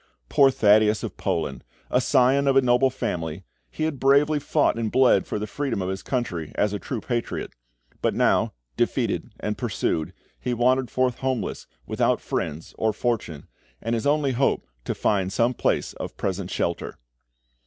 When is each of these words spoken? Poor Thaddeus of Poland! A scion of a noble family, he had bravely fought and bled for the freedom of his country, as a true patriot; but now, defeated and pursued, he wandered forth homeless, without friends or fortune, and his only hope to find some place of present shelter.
Poor 0.29 0.49
Thaddeus 0.49 1.03
of 1.03 1.15
Poland! 1.15 1.63
A 1.91 2.01
scion 2.01 2.47
of 2.47 2.55
a 2.55 2.61
noble 2.63 2.89
family, 2.89 3.43
he 3.69 3.83
had 3.83 3.99
bravely 3.99 4.39
fought 4.39 4.75
and 4.75 4.91
bled 4.91 5.27
for 5.27 5.37
the 5.37 5.45
freedom 5.45 5.79
of 5.79 5.89
his 5.89 6.01
country, 6.01 6.51
as 6.55 6.73
a 6.73 6.79
true 6.79 7.01
patriot; 7.01 7.51
but 8.01 8.15
now, 8.15 8.51
defeated 8.75 9.31
and 9.39 9.59
pursued, 9.59 10.11
he 10.39 10.55
wandered 10.55 10.89
forth 10.89 11.19
homeless, 11.19 11.67
without 11.85 12.19
friends 12.19 12.73
or 12.79 12.93
fortune, 12.93 13.47
and 13.79 13.93
his 13.93 14.07
only 14.07 14.31
hope 14.31 14.65
to 14.85 14.95
find 14.95 15.31
some 15.31 15.53
place 15.53 15.93
of 15.93 16.17
present 16.17 16.49
shelter. 16.49 16.97